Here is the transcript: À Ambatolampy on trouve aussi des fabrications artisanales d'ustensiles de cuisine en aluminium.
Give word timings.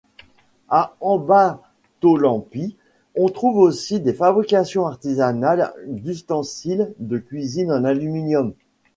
À 0.69 0.95
Ambatolampy 0.99 2.75
on 3.15 3.27
trouve 3.29 3.57
aussi 3.57 3.99
des 3.99 4.13
fabrications 4.15 4.87
artisanales 4.87 5.71
d'ustensiles 5.85 6.91
de 6.97 7.19
cuisine 7.19 7.71
en 7.71 7.83
aluminium. 7.83 8.55